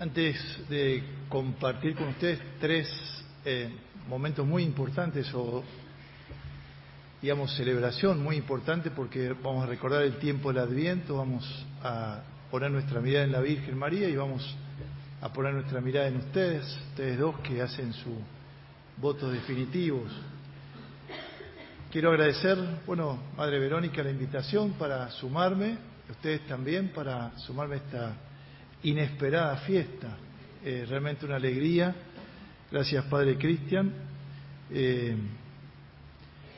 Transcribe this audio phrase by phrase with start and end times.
[0.00, 0.36] Antes
[0.68, 2.88] de compartir con ustedes tres
[3.44, 3.68] eh,
[4.08, 5.64] momentos muy importantes o,
[7.20, 11.44] digamos, celebración muy importante porque vamos a recordar el tiempo del Adviento, vamos
[11.82, 14.56] a poner nuestra mirada en la Virgen María y vamos
[15.20, 18.18] a poner nuestra mirada en ustedes, ustedes dos que hacen sus
[18.98, 20.12] votos definitivos.
[21.90, 22.56] Quiero agradecer,
[22.86, 25.76] bueno, Madre Verónica, la invitación para sumarme,
[26.08, 28.27] ustedes también para sumarme a esta
[28.82, 30.16] inesperada fiesta.
[30.64, 31.94] Eh, realmente una alegría.
[32.70, 33.92] Gracias, Padre Cristian.
[34.70, 35.16] Eh,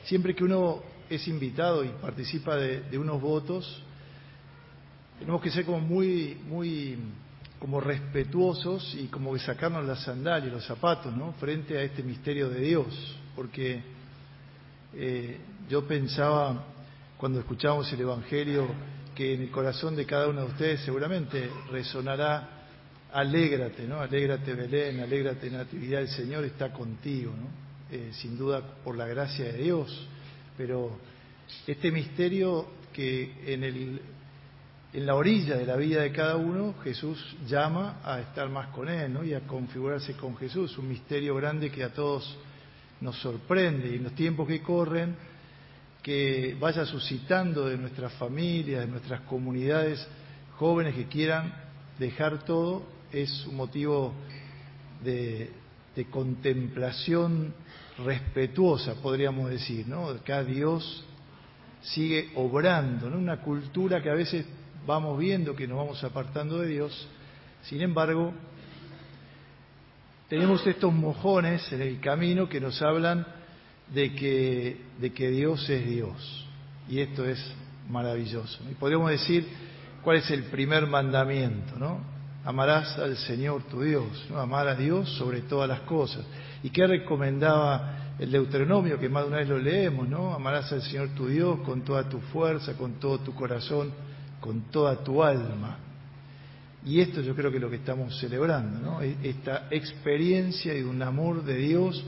[0.03, 3.83] siempre que uno es invitado y participa de, unos votos,
[5.19, 6.97] tenemos que ser como muy, muy
[7.59, 11.33] como respetuosos y como que sacarnos las sandalias, los zapatos, ¿no?
[11.33, 13.83] Frente a este misterio de Dios, porque
[14.95, 15.37] eh,
[15.69, 16.65] yo pensaba
[17.17, 18.67] cuando escuchamos el Evangelio
[19.15, 22.61] que en el corazón de cada uno de ustedes seguramente resonará
[23.13, 23.99] alégrate, ¿no?
[23.99, 27.47] Alégrate Belén, alégrate Natividad, el Señor está contigo, ¿no?
[27.95, 30.07] Eh, sin duda por la gracia de Dios,
[30.55, 30.97] pero
[31.67, 34.01] este misterio que en, el,
[34.93, 38.87] en la orilla de la vida de cada uno Jesús llama a estar más con
[38.87, 39.25] Él, ¿no?
[39.25, 42.37] Y a configurarse con Jesús, un misterio grande que a todos
[43.01, 45.15] nos sorprende y en los tiempos que corren
[46.01, 50.05] que vaya suscitando de nuestras familias, de nuestras comunidades,
[50.57, 51.53] jóvenes que quieran
[51.99, 54.13] dejar todo, es un motivo
[55.03, 55.51] de,
[56.09, 57.53] contemplación
[58.03, 60.09] respetuosa, podríamos decir, ¿no?
[60.09, 61.05] Acá Dios
[61.81, 63.17] sigue obrando, ¿no?
[63.17, 64.45] Una cultura que a veces
[64.87, 67.07] vamos viendo que nos vamos apartando de Dios,
[67.63, 68.33] sin embargo,
[70.27, 73.27] tenemos estos mojones en el camino que nos hablan
[73.93, 76.45] de que, de que Dios es Dios.
[76.89, 77.39] Y esto es
[77.89, 78.59] maravilloso.
[78.69, 79.47] Y podríamos decir
[80.03, 81.99] cuál es el primer mandamiento, ¿no?
[82.43, 84.39] Amarás al Señor tu Dios, ¿no?
[84.39, 86.25] amar a Dios sobre todas las cosas.
[86.63, 90.33] ¿Y qué recomendaba el Deuteronomio, que más de una vez lo leemos, ¿no?
[90.33, 93.91] Amarás al Señor tu Dios con toda tu fuerza, con todo tu corazón,
[94.39, 95.77] con toda tu alma.
[96.83, 99.01] Y esto yo creo que es lo que estamos celebrando, ¿no?
[99.01, 102.03] Esta experiencia de un amor de Dios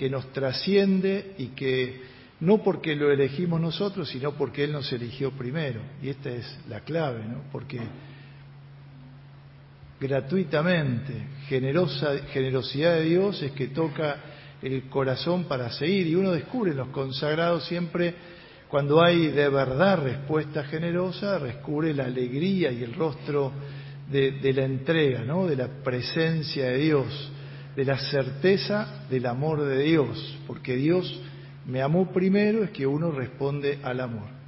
[0.00, 2.00] que nos trasciende y que
[2.40, 5.82] no porque lo elegimos nosotros, sino porque Él nos eligió primero.
[6.02, 7.42] Y esta es la clave, ¿no?
[7.52, 7.78] Porque
[10.00, 11.12] gratuitamente,
[11.48, 14.16] generosa, generosidad de Dios es que toca
[14.62, 18.14] el corazón para seguir y uno descubre en los consagrados siempre
[18.68, 23.52] cuando hay de verdad respuesta generosa, descubre la alegría y el rostro
[24.10, 25.46] de, de la entrega, ¿no?
[25.46, 27.32] de la presencia de Dios
[27.76, 31.20] de la certeza del amor de Dios, porque Dios
[31.66, 34.40] me amó primero, es que uno responde al amor.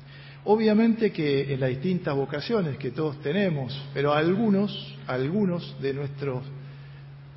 [0.45, 6.43] Obviamente que en las distintas vocaciones que todos tenemos, pero algunos, algunos de nuestros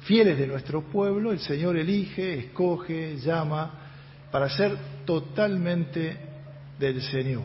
[0.02, 3.72] fieles de nuestro pueblo, el Señor elige, escoge, llama
[4.32, 4.76] para ser
[5.06, 6.18] totalmente
[6.80, 7.44] del Señor,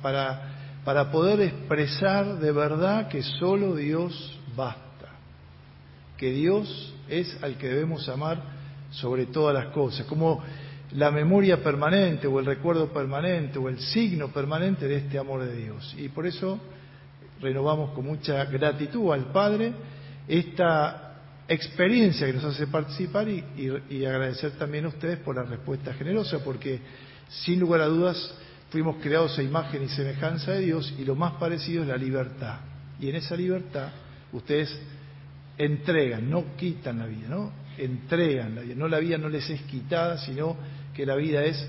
[0.00, 4.91] para, para poder expresar de verdad que solo Dios basta,
[6.22, 8.40] que Dios es al que debemos amar
[8.92, 10.40] sobre todas las cosas, como
[10.92, 15.56] la memoria permanente o el recuerdo permanente o el signo permanente de este amor de
[15.56, 15.96] Dios.
[15.98, 16.60] Y por eso
[17.40, 19.72] renovamos con mucha gratitud al Padre
[20.28, 21.16] esta
[21.48, 26.78] experiencia que nos hace participar y, agradecer también a ustedes por la respuesta generosa, porque
[27.30, 28.32] sin lugar a dudas
[28.70, 32.60] fuimos creados a imagen y semejanza de Dios y lo más parecido es la libertad.
[33.00, 33.88] Y en esa libertad
[34.32, 34.72] ustedes
[35.58, 37.52] entregan, no quitan la vida, ¿no?
[37.78, 38.74] Entregan la vida.
[38.74, 40.56] No la vida no les es quitada, sino
[40.94, 41.66] que la vida es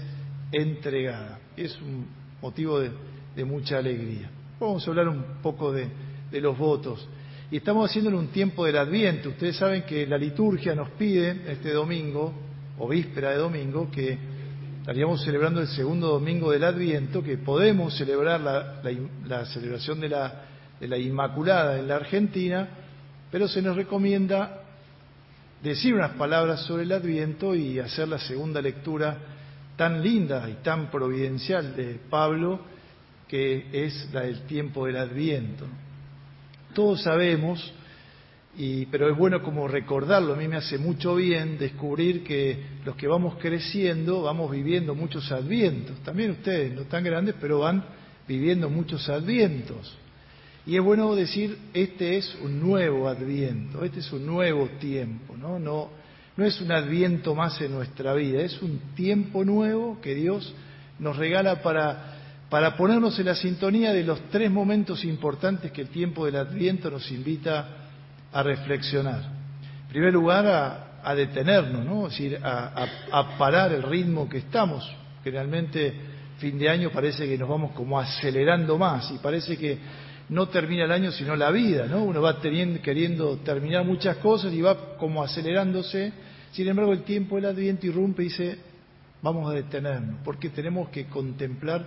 [0.52, 1.40] entregada.
[1.56, 2.06] Es un
[2.42, 4.30] motivo de, mucha alegría.
[4.60, 5.90] Vamos a hablar un poco de,
[6.32, 7.08] los votos.
[7.52, 9.30] Y estamos haciendo en un tiempo del Adviento.
[9.30, 12.34] Ustedes saben que la liturgia nos pide este domingo,
[12.80, 14.18] o víspera de domingo, que
[14.80, 20.42] estaríamos celebrando el segundo domingo del Adviento, que podemos celebrar la, celebración de la,
[20.80, 22.68] de la Inmaculada en la Argentina,
[23.34, 24.62] pero se nos recomienda
[25.64, 29.18] decir unas palabras sobre el Adviento y hacer la segunda lectura
[29.76, 32.60] tan linda y tan providencial de Pablo,
[33.28, 35.66] que es la del tiempo del Adviento.
[36.76, 37.74] Todos sabemos,
[38.56, 42.96] y, pero es bueno como recordarlo, a mí me hace mucho bien descubrir que los
[42.96, 47.84] que vamos creciendo vamos viviendo muchos advientos, también ustedes, no tan grandes, pero van
[48.28, 49.98] viviendo muchos advientos.
[50.66, 55.60] Y es bueno decir, este es un nuevo adviento, este es un nuevo tiempo, ¿no?
[55.60, 55.90] No,
[56.38, 60.54] es un adviento más en nuestra vida, es un tiempo nuevo que Dios
[61.00, 62.16] nos regala para,
[62.50, 66.90] para ponernos en la sintonía de los tres momentos importantes que el tiempo del adviento
[66.90, 67.68] nos invita
[68.32, 69.22] a reflexionar.
[69.84, 70.48] En primer lugar,
[71.04, 72.08] a, detenernos, ¿no?
[72.08, 74.90] Es decir, a, a, parar el ritmo que estamos.
[75.22, 75.94] Generalmente,
[76.38, 79.78] fin de año parece que nos vamos como acelerando más y parece que
[80.30, 82.04] no termina el año sino la vida, ¿no?
[82.04, 86.14] Uno va teniendo, queriendo terminar muchas cosas y va como acelerándose.
[86.52, 88.58] Sin embargo, el tiempo del Adviento irrumpe y dice,
[89.22, 91.86] vamos a detenernos, porque tenemos que contemplar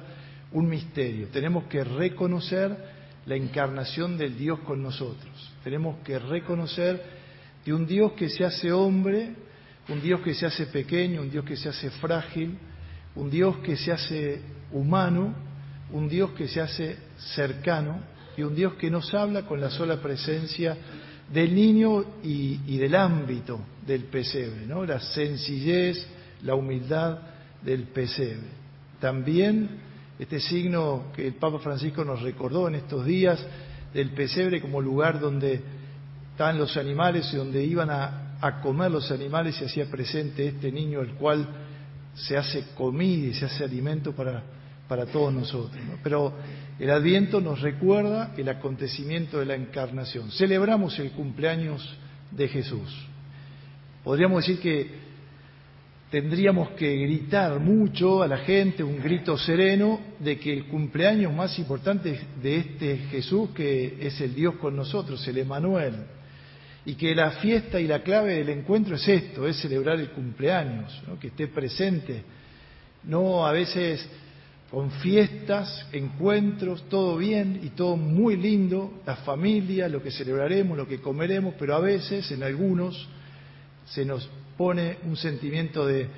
[0.53, 2.97] un misterio, tenemos que reconocer
[3.27, 7.03] la encarnación del Dios con nosotros, tenemos que reconocer
[7.65, 9.35] de un Dios que se hace hombre,
[9.88, 12.59] un Dios que se hace pequeño, un Dios que se hace frágil,
[13.15, 14.41] un Dios que se hace
[14.73, 15.35] humano,
[15.93, 16.97] un Dios que se hace
[17.35, 20.77] cercano y un Dios que nos habla con la sola presencia
[21.33, 24.85] del niño y, del ámbito del pesebre, ¿no?
[24.85, 26.06] la sencillez,
[26.43, 27.19] la humildad
[27.62, 28.49] del pesebre.
[29.00, 29.69] También
[30.19, 33.44] este signo que el Papa Francisco nos recordó en estos días
[33.93, 35.61] del pesebre como lugar donde
[36.33, 38.23] estaban los animales y donde iban a,
[38.62, 41.49] comer los animales y hacía presente este niño el cual
[42.15, 44.43] se hace comida y se hace alimento para,
[44.88, 45.81] para todos nosotros.
[46.03, 46.35] Pero
[46.79, 50.31] el Adviento nos recuerda el acontecimiento de la encarnación.
[50.31, 51.97] Celebramos el cumpleaños
[52.31, 53.06] de Jesús.
[54.05, 55.06] Podríamos decir que
[56.11, 61.59] tendríamos que gritar mucho a la gente, un grito sereno, de que el cumpleaños más
[61.59, 65.94] importante de este Jesús, que es el Dios con nosotros, el Emanuel,
[66.85, 71.03] y que la fiesta y la clave del encuentro es esto, es celebrar el cumpleaños,
[71.21, 72.23] que esté presente,
[73.03, 74.09] no a veces
[74.71, 80.89] con fiestas, encuentros, todo bien y todo muy lindo, la familia, lo que celebraremos, lo
[80.89, 83.09] que comeremos, pero a veces en algunos
[83.87, 86.09] se nos pone un sentimiento de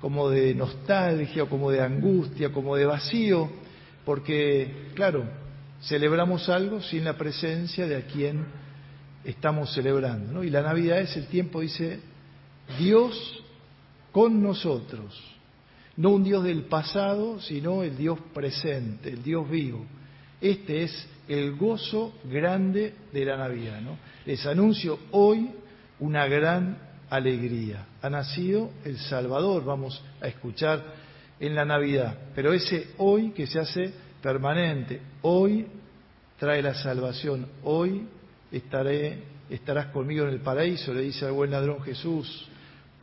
[0.00, 3.50] como de nostalgia o como de angustia, como de vacío,
[4.04, 5.24] porque claro,
[5.82, 8.44] celebramos algo sin la presencia de a quien
[9.24, 10.44] estamos celebrando, ¿no?
[10.44, 11.98] Y la Navidad es el tiempo dice
[12.78, 13.42] Dios
[14.12, 15.35] con nosotros
[15.96, 19.84] no un Dios del pasado, sino el Dios presente, el Dios vivo.
[20.40, 23.80] Este es el gozo grande de la Navidad.
[23.80, 23.98] ¿no?
[24.26, 25.50] Les anuncio hoy
[26.00, 26.78] una gran
[27.08, 27.86] alegría.
[28.02, 30.82] Ha nacido el Salvador, vamos a escuchar
[31.40, 32.16] en la Navidad.
[32.34, 33.92] Pero ese hoy que se hace
[34.22, 35.66] permanente, hoy
[36.38, 38.06] trae la salvación, hoy
[38.52, 42.48] estaré, estarás conmigo en el paraíso, le dice al buen ladrón Jesús.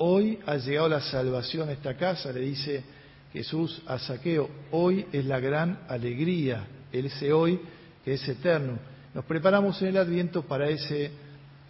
[0.06, 2.84] Hoy ha llegado la salvación a esta casa, le dice
[3.32, 4.50] Jesús a Saqueo.
[4.72, 7.58] Hoy es la gran alegría, ese hoy
[8.04, 8.80] que es eterno.
[9.14, 11.10] Nos preparamos en el Adviento para ese,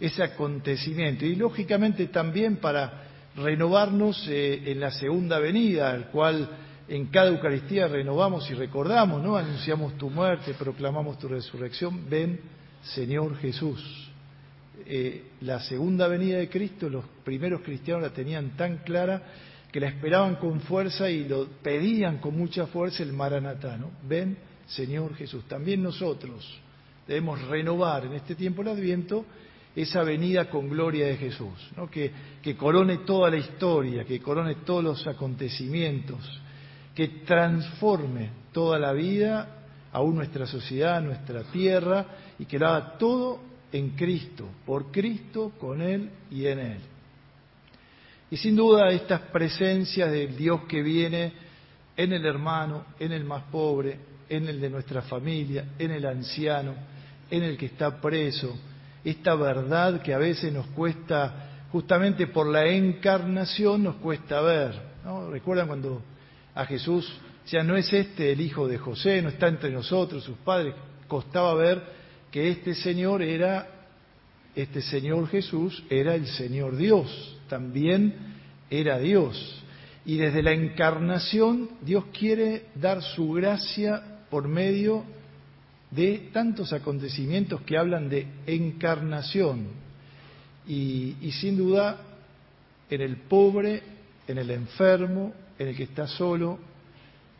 [0.00, 3.04] ese acontecimiento y lógicamente también para
[3.36, 6.48] renovarnos eh, en la segunda venida, al cual
[6.88, 9.36] en cada Eucaristía renovamos y recordamos, ¿no?
[9.36, 12.10] Anunciamos tu muerte, proclamamos tu resurrección.
[12.10, 12.40] Ven,
[12.82, 14.03] Señor Jesús.
[14.86, 19.22] Eh, la segunda venida de Cristo, los primeros cristianos la tenían tan clara
[19.72, 24.36] que la esperaban con fuerza y lo pedían con mucha fuerza el Maranatá, Ven,
[24.66, 25.44] Señor Jesús.
[25.48, 26.60] También nosotros
[27.08, 29.24] debemos renovar en este tiempo el Adviento
[29.74, 34.84] esa venida con gloria de Jesús, que, que corone toda la historia, que corone todos
[34.84, 36.20] los acontecimientos,
[36.94, 42.06] que transforme toda la vida, aún nuestra sociedad, nuestra tierra,
[42.38, 46.78] y que lo haga todo en Cristo, por Cristo, con Él y en Él.
[48.30, 51.32] Y sin duda estas presencias del Dios que viene
[51.96, 56.72] en el hermano, en el más pobre, en el de nuestra familia, en el anciano,
[57.28, 58.56] en el que está preso,
[59.02, 64.72] esta verdad que a veces nos cuesta, justamente por la encarnación, nos cuesta ver.
[65.04, 65.32] ¿no?
[65.32, 66.00] ¿Recuerdan cuando
[66.54, 67.12] a Jesús,
[67.48, 70.76] ya no es este el hijo de José, no está entre nosotros, sus padres,
[71.08, 72.03] costaba ver
[72.34, 73.68] que este Señor era,
[74.56, 78.12] este Señor Jesús era el Señor Dios, también
[78.68, 79.62] era Dios.
[80.04, 85.04] Y desde la encarnación Dios quiere dar su gracia por medio
[85.92, 89.68] de tantos acontecimientos que hablan de encarnación.
[90.66, 92.00] Y, sin duda,
[92.90, 93.80] en el pobre,
[94.26, 96.58] en el enfermo, en el que está solo,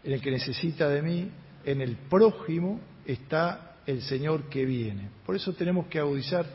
[0.04, 1.28] en el que necesita de mí,
[1.64, 5.08] en el prójimo, está el Señor que viene.
[5.24, 6.46] Por eso tenemos que agudizar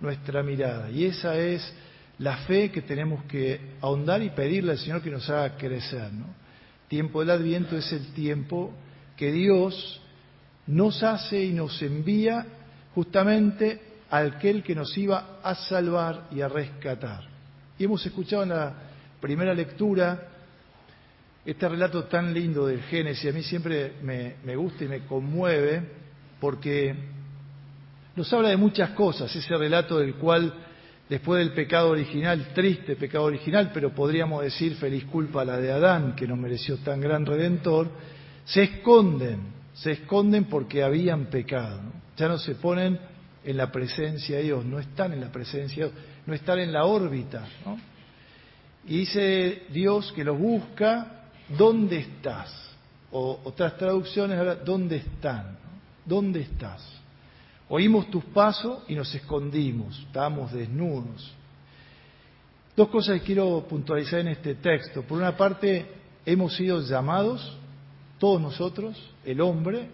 [0.00, 0.90] nuestra mirada.
[0.90, 1.72] Y esa es
[2.18, 6.12] la fe que tenemos que ahondar y pedirle al Señor que nos haga crecer.
[6.12, 6.26] ¿no?
[6.88, 8.72] Tiempo del Adviento es el tiempo
[9.16, 10.00] que Dios
[10.66, 12.46] nos hace y nos envía
[12.94, 17.24] justamente a aquel que nos iba a salvar y a rescatar.
[17.78, 18.74] Y hemos escuchado en la
[19.20, 20.28] primera lectura
[21.44, 26.05] este relato tan lindo del Génesis, a mí siempre me, me gusta y me conmueve,
[26.40, 26.94] porque
[28.14, 30.52] nos habla de muchas cosas, ese relato del cual
[31.08, 36.14] después del pecado original, triste pecado original, pero podríamos decir feliz culpa la de Adán,
[36.16, 37.90] que no mereció tan gran redentor,
[38.44, 39.40] se esconden,
[39.74, 41.80] se esconden porque habían pecado.
[42.16, 42.98] Ya no se ponen
[43.44, 46.72] en la presencia de Dios, no están en la presencia de Dios, no están en
[46.72, 47.46] la órbita.
[48.86, 51.24] Y dice Dios que los busca,
[51.56, 52.74] ¿dónde estás?
[53.12, 55.58] O otras traducciones ¿dónde están?
[56.06, 56.82] ¿Dónde estás?
[57.68, 61.34] Oímos tus pasos y nos escondimos, estábamos desnudos.
[62.76, 65.02] Dos cosas que quiero puntualizar en este texto.
[65.02, 65.84] Por una parte,
[66.24, 67.58] hemos sido llamados,
[68.18, 69.88] todos nosotros, el hombre,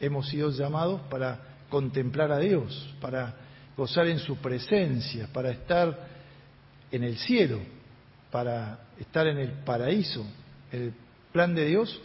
[0.00, 3.34] hemos sido llamados para contemplar a Dios, para
[3.76, 5.98] gozar en su presencia, para estar
[6.90, 7.58] en el cielo,
[8.30, 10.24] para estar en el paraíso.
[10.72, 10.94] El
[11.30, 12.00] plan de Dios,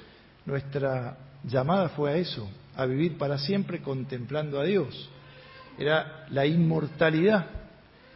[0.46, 5.10] nuestra llamada fue a eso, a vivir para siempre contemplando a Dios.
[5.77, 7.46] Era la inmortalidad.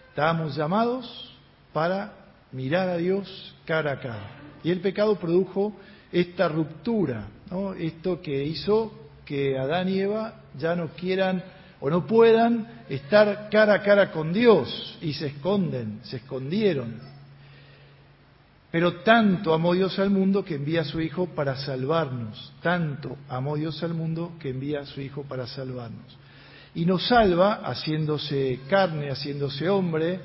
[0.09, 1.35] Estábamos llamados
[1.73, 2.13] para
[2.51, 4.29] mirar a Dios cara a cara.
[4.63, 5.75] Y el pecado produjo
[6.11, 7.73] esta ruptura, ¿no?
[7.73, 8.91] esto que hizo
[9.25, 11.43] que Adán y Eva ya no quieran
[11.79, 17.16] o no puedan estar cara a cara con Dios y se esconden, se escondieron.
[18.77, 23.55] Pero tanto amó Dios al mundo que envía a su Hijo para salvarnos, tanto amó
[23.55, 26.15] Dios al mundo que envía a su Hijo para salvarnos.
[26.75, 30.19] Y nos salva haciéndose carne, haciéndose hombre,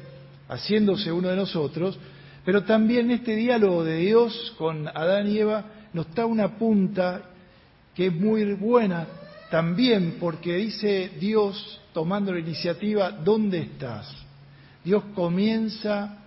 [0.51, 1.99] haciéndose uno de nosotros,
[2.45, 7.23] pero también este diálogo de Dios con Adán y Eva nos da una punta
[7.95, 9.07] que es muy buena
[9.51, 14.15] también porque dice Dios tomando la iniciativa, ¿dónde estás?
[14.85, 16.19] Dios comienza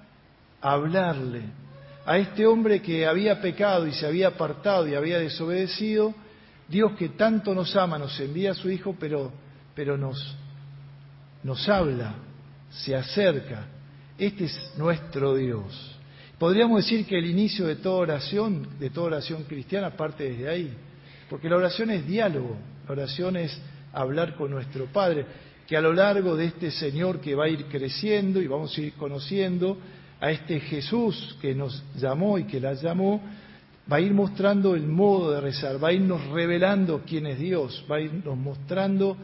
[0.60, 1.65] a hablarle
[2.06, 6.14] a este hombre que había pecado y se había apartado y había desobedecido,
[6.68, 9.32] Dios que tanto nos ama nos envía a su Hijo, pero,
[9.74, 10.36] pero nos,
[11.44, 12.16] nos habla,
[12.70, 13.68] se acerca.
[14.18, 15.96] Este es nuestro Dios.
[16.38, 20.74] Podríamos decir que el inicio de toda oración, de toda oración cristiana, parte desde ahí,
[21.30, 22.58] porque la oración es diálogo,
[22.88, 23.58] la oración es
[23.94, 25.26] hablar con nuestro Padre,
[25.66, 28.82] que a lo largo de este Señor que va a ir creciendo y vamos a
[28.82, 29.78] ir conociendo,
[30.20, 33.22] a este Jesús que nos llamó y que la llamó,
[33.92, 37.86] va a ir mostrando el modo de rezar, va a irnos revelando quién es Dios,
[37.90, 39.18] va a irnos mostrando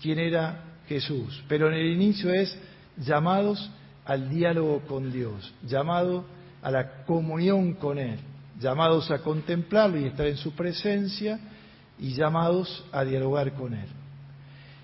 [0.00, 1.42] quién era Jesús.
[1.48, 2.56] Pero en el inicio es
[2.96, 3.70] llamados
[4.04, 6.24] al diálogo con Dios, llamados
[6.62, 8.18] a la comunión con Él,
[8.60, 11.38] llamados a contemplarlo y estar en su presencia
[11.98, 13.88] y llamados a dialogar con Él.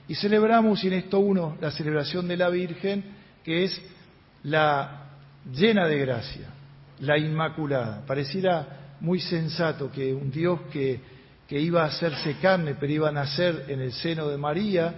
[0.09, 3.05] Y celebramos, y en esto uno, la celebración de la Virgen,
[3.45, 3.81] que es
[4.43, 5.02] la
[5.51, 6.47] llena de gracia,
[7.01, 8.03] la Inmaculada.
[8.07, 11.01] Pareciera muy sensato que un Dios que,
[11.49, 14.95] que iba a hacerse carne, pero iba a nacer en el seno de María,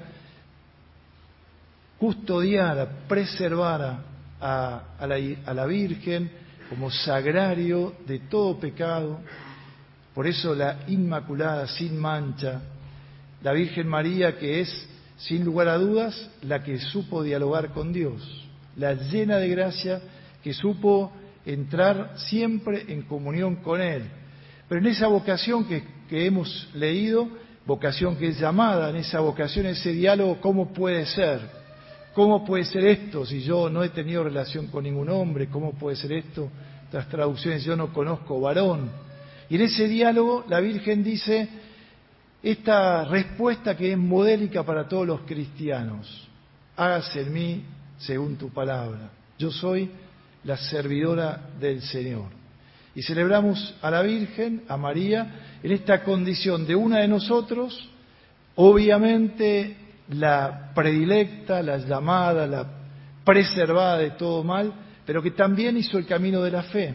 [1.98, 3.98] custodiara, preservara
[4.40, 6.30] a, a, la, a la Virgen
[6.68, 9.20] como sagrario de todo pecado,
[10.14, 12.60] por eso la Inmaculada sin mancha,
[13.42, 18.22] la Virgen María que es, sin lugar a dudas, la que supo dialogar con Dios,
[18.76, 20.00] la llena de gracia
[20.44, 21.10] que supo
[21.46, 24.04] entrar siempre en comunión con Él.
[24.68, 27.26] Pero en esa vocación que, que hemos leído,
[27.64, 31.40] vocación que es llamada, en esa vocación, ese diálogo, ¿cómo puede ser?
[32.12, 35.48] ¿Cómo puede ser esto si yo no he tenido relación con ningún hombre?
[35.48, 36.50] ¿Cómo puede ser esto?
[36.92, 38.90] Las traducciones, yo no conozco varón.
[39.48, 41.48] Y en ese diálogo la Virgen dice
[42.42, 46.28] esta respuesta que es modélica para todos los cristianos.
[46.76, 47.64] Hágase en mí
[47.96, 49.10] según tu palabra.
[49.38, 49.90] Yo soy
[50.44, 52.26] la servidora del Señor.
[52.94, 57.88] Y celebramos a la Virgen, a María, en esta condición de una de nosotros,
[58.54, 59.76] obviamente
[60.10, 62.66] la predilecta, la llamada, la
[63.24, 64.72] preservada de todo mal,
[65.04, 66.94] pero que también hizo el camino de la fe,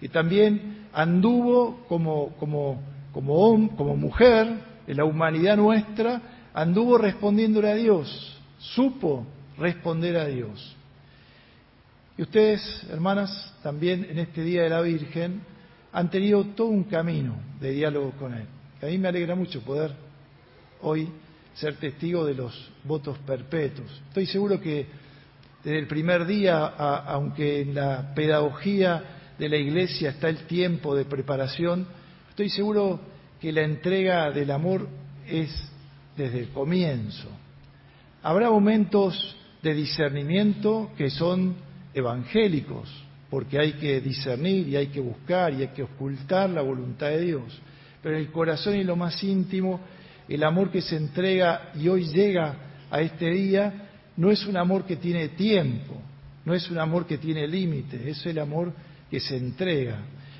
[0.00, 2.80] y también anduvo como, como,
[3.12, 4.48] como, como mujer
[4.86, 6.20] en la humanidad nuestra,
[6.54, 9.26] anduvo respondiéndole a Dios, supo
[9.58, 10.76] responder a Dios.
[12.22, 15.40] Y ustedes, hermanas, también en este Día de la Virgen,
[15.92, 18.46] han tenido todo un camino de diálogo con Él.
[18.80, 19.92] a mí me alegra mucho poder
[20.82, 21.08] hoy
[21.52, 23.90] ser testigo de los votos perpetuos.
[24.06, 24.86] Estoy seguro que
[25.64, 29.02] desde el primer día, aunque en la pedagogía
[29.36, 31.88] de la iglesia está el tiempo de preparación,
[32.28, 33.00] estoy seguro
[33.40, 34.86] que la entrega del amor
[35.26, 35.50] es
[36.16, 37.26] desde el comienzo.
[38.22, 42.88] Habrá momentos de discernimiento que son evangélicos,
[43.30, 47.20] porque hay que discernir y hay que buscar y hay que ocultar la voluntad de
[47.20, 47.60] Dios.
[48.02, 49.80] Pero en el corazón y lo más íntimo,
[50.28, 52.54] el amor que se entrega y hoy llega
[52.90, 55.94] a este día no es un amor que tiene tiempo,
[56.44, 58.72] no es un amor que tiene límite, es el amor
[59.10, 59.98] que se entrega.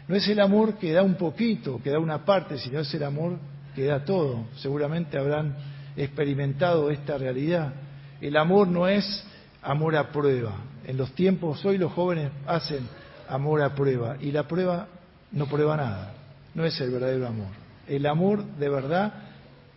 [0.08, 3.04] No es el amor que da un poquito, que da una parte, sino es el
[3.04, 3.38] amor
[3.74, 4.46] que da todo.
[4.56, 5.56] Seguramente habrán
[5.96, 7.72] experimentado esta realidad.
[8.20, 9.24] El amor no es
[9.62, 10.56] amor a prueba.
[10.84, 12.86] En los tiempos hoy los jóvenes hacen
[13.28, 14.88] amor a prueba y la prueba
[15.30, 16.14] no prueba nada.
[16.54, 17.48] No es el verdadero amor.
[17.86, 19.12] El amor de verdad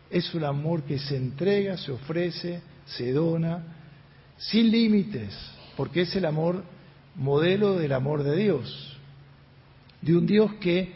[0.10, 3.64] es un amor que se entrega, se ofrece, se dona,
[4.38, 5.34] sin límites,
[5.78, 6.64] porque es el amor
[7.16, 8.98] modelo del amor de Dios,
[10.02, 10.94] de un Dios que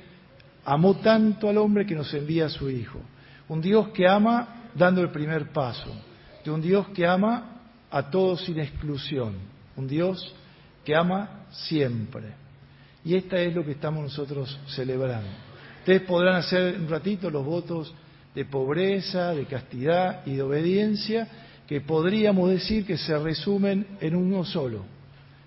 [0.65, 2.99] amó tanto al hombre que nos envía a su Hijo,
[3.47, 5.95] un Dios que ama dando el primer paso,
[6.43, 7.58] de un Dios que ama
[7.91, 9.35] a todos sin exclusión,
[9.75, 10.33] un Dios
[10.85, 12.33] que ama siempre.
[13.03, 15.29] Y esta es lo que estamos nosotros celebrando.
[15.79, 17.93] Ustedes podrán hacer un ratito los votos
[18.35, 21.27] de pobreza, de castidad y de obediencia,
[21.67, 24.85] que podríamos decir que se resumen en uno solo,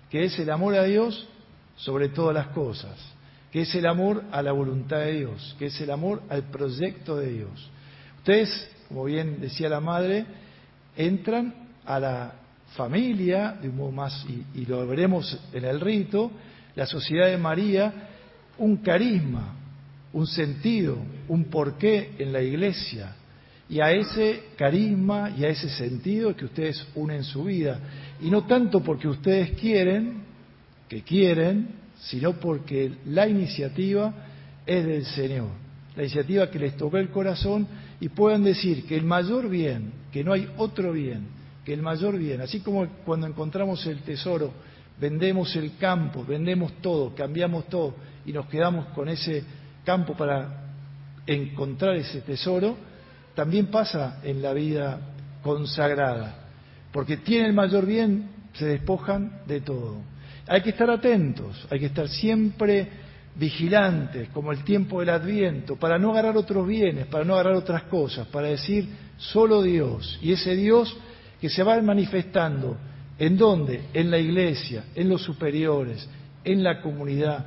[0.09, 1.27] que es el amor a Dios
[1.75, 2.97] sobre todas las cosas,
[3.51, 7.17] que es el amor a la voluntad de Dios, que es el amor al proyecto
[7.17, 7.69] de Dios.
[8.19, 10.25] Ustedes, como bien decía la madre,
[10.95, 12.33] entran a la
[12.75, 16.31] familia, de un modo más, y, lo veremos en el rito,
[16.75, 17.93] la sociedad de María,
[18.57, 19.55] un carisma,
[20.11, 20.97] un sentido,
[21.27, 23.15] un porqué en la iglesia.
[23.69, 27.79] Y a ese carisma y a ese sentido que ustedes unen su vida.
[28.21, 30.21] Y no tanto porque ustedes quieren,
[30.87, 34.13] que quieren, sino porque la iniciativa
[34.65, 35.49] es del Señor.
[35.95, 37.67] La iniciativa que les toca el corazón
[37.99, 41.25] y puedan decir que el mayor bien, que no hay otro bien,
[41.63, 44.51] que el mayor bien, así como cuando encontramos el tesoro,
[44.99, 49.43] vendemos el campo, vendemos todo, cambiamos todo y nos quedamos con ese
[49.83, 50.63] campo para
[51.25, 52.77] encontrar ese tesoro,
[53.35, 54.99] también pasa en la vida
[55.41, 56.35] consagrada.
[56.91, 60.01] Porque tiene el mayor bien, se despojan de todo.
[60.47, 62.87] Hay que estar atentos, hay que estar siempre
[63.35, 67.83] vigilantes, como el tiempo del adviento, para no agarrar otros bienes, para no agarrar otras
[67.83, 70.19] cosas, para decir solo Dios.
[70.21, 70.95] Y ese Dios
[71.43, 72.77] que se va manifestando,
[73.19, 73.89] ¿en dónde?
[73.93, 76.07] En la iglesia, en los superiores,
[76.41, 77.45] en la comunidad,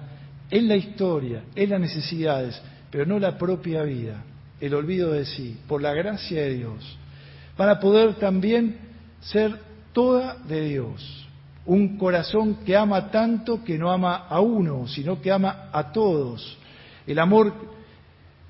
[0.50, 4.22] en la historia, en las necesidades, pero no la propia vida,
[4.60, 6.98] el olvido de sí, por la gracia de Dios,
[7.56, 8.76] para poder también
[9.20, 9.58] ser
[9.94, 11.26] toda de Dios,
[11.64, 16.58] un corazón que ama tanto que no ama a uno, sino que ama a todos.
[17.06, 17.50] El amor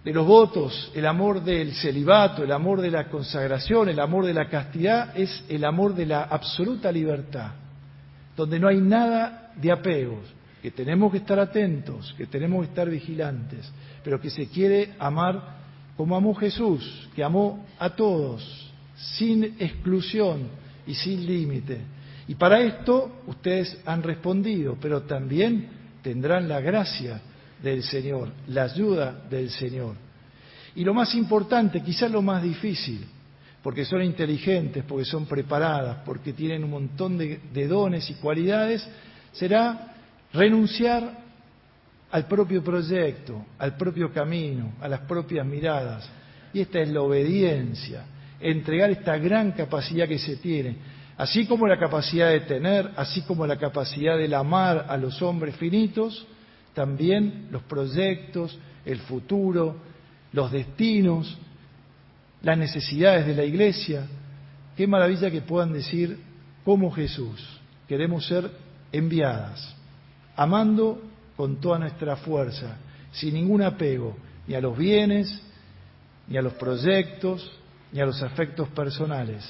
[0.06, 4.34] de los votos, el amor del celibato, el amor de la consagración, el amor de
[4.34, 7.50] la castidad, es el amor de la absoluta libertad,
[8.36, 12.88] donde no hay nada de apegos, que tenemos que estar atentos, que tenemos que estar
[12.88, 13.68] vigilantes,
[14.04, 15.56] pero que se quiere amar
[15.96, 20.42] como amó Jesús, que amó a todos, sin exclusión
[20.86, 21.80] y sin límite.
[22.28, 25.68] Y para esto ustedes han respondido, pero también
[26.00, 27.20] tendrán la gracia
[27.70, 29.94] del Señor, la ayuda del Señor.
[30.76, 33.04] Y lo más importante, quizás lo más difícil,
[33.62, 38.88] porque son inteligentes, porque son preparadas, porque tienen un montón de, dones y cualidades,
[39.32, 39.94] será
[40.32, 41.24] renunciar
[42.10, 46.08] al propio proyecto, al propio camino, a las propias miradas.
[46.52, 48.04] Y esta es la obediencia,
[48.38, 50.76] entregar esta gran capacidad que se tiene,
[51.16, 55.56] así como la capacidad de tener, así como la capacidad de amar a los hombres
[55.56, 56.26] finitos,
[56.76, 59.76] también los proyectos, el futuro,
[60.32, 61.38] los destinos,
[62.42, 64.06] las necesidades de la iglesia.
[64.76, 66.18] Qué maravilla que puedan decir,
[66.66, 67.42] como Jesús,
[67.88, 68.50] queremos ser
[68.92, 69.74] enviadas
[70.36, 71.00] amando
[71.34, 72.76] con toda nuestra fuerza,
[73.10, 74.14] sin ningún apego,
[74.46, 75.42] ni a los bienes,
[76.28, 77.50] ni a los proyectos,
[77.90, 79.48] ni a los afectos personales.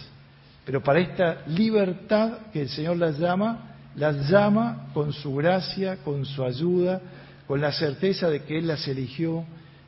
[0.64, 6.24] Pero para esta libertad que el Señor las llama, las llama con su gracia, con
[6.24, 7.00] su ayuda,
[7.46, 9.44] con la certeza de que Él las eligió,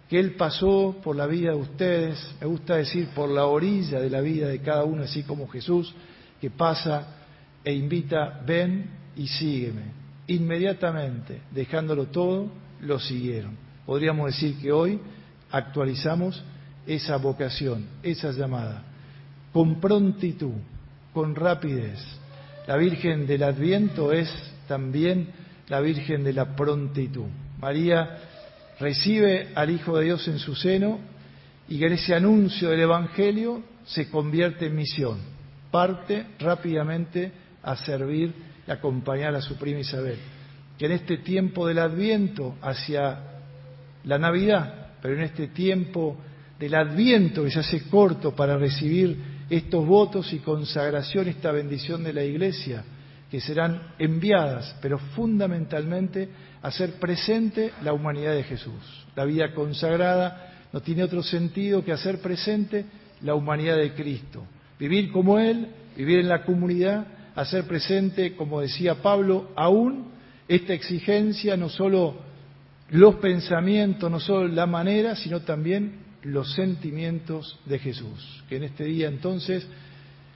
[0.09, 4.11] que Él pasó por la vida de ustedes, me gusta decir por la orilla de
[4.11, 5.95] la vida de cada uno, así como Jesús,
[6.41, 7.07] que pasa
[7.65, 12.49] e invita, ven y sígueme inmediatamente, dejándolo todo,
[12.83, 13.57] lo siguieron.
[13.85, 15.01] Podríamos decir que hoy
[15.51, 16.43] actualizamos
[16.87, 18.83] esa vocación, esa llamada,
[19.53, 20.53] con prontitud,
[21.13, 21.99] con rapidez.
[22.69, 24.31] La Virgen del Adviento es
[24.69, 25.29] también
[25.69, 27.25] la Virgen de la prontitud.
[27.59, 28.19] María
[28.79, 30.99] recibe al Hijo de Dios en su seno
[31.67, 35.17] y en ese anuncio del Evangelio se convierte en misión.
[35.71, 38.35] Parte rápidamente a servir
[38.67, 40.19] acompañar a su prima Isabel.
[40.77, 43.19] Que en este tiempo del Adviento hacia
[44.05, 46.19] la Navidad, pero en este tiempo
[46.59, 52.13] del Adviento que se hace corto para recibir estos votos y consagración, esta bendición de
[52.13, 52.85] la Iglesia,
[53.31, 56.29] que serán enviadas, pero fundamentalmente
[56.63, 59.07] a hacer presente la humanidad de Jesús.
[59.15, 62.85] La vida consagrada no tiene otro sentido que hacer presente
[63.23, 64.45] la humanidad de Cristo.
[64.79, 70.09] Vivir como Él, vivir en la comunidad, hacer presente, como decía Pablo, aún
[70.47, 72.17] esta exigencia, no solo
[72.91, 78.43] los pensamientos, no solo la manera, sino también los sentimientos de Jesús.
[78.49, 79.67] Que en este día entonces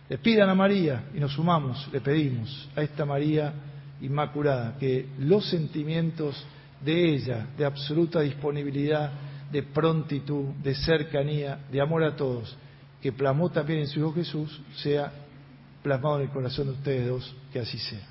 [0.08, 3.52] le pidan a María y nos sumamos, le pedimos a esta María
[4.00, 6.44] Inmaculada que los sentimientos
[6.84, 9.12] de ella, de absoluta disponibilidad,
[9.52, 12.56] de prontitud, de cercanía, de amor a todos,
[13.00, 15.12] que plasmó también en su Hijo Jesús, sea
[15.82, 18.08] plasmado en el corazón de ustedes dos, que así sea.